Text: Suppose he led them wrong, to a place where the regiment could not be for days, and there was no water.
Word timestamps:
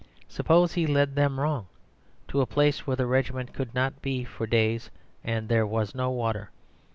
Suppose 0.27 0.73
he 0.73 0.87
led 0.87 1.13
them 1.13 1.39
wrong, 1.39 1.67
to 2.29 2.41
a 2.41 2.47
place 2.47 2.87
where 2.87 2.95
the 2.95 3.05
regiment 3.05 3.53
could 3.53 3.75
not 3.75 4.01
be 4.01 4.23
for 4.23 4.47
days, 4.47 4.89
and 5.23 5.47
there 5.47 5.67
was 5.67 5.93
no 5.93 6.09
water. 6.09 6.49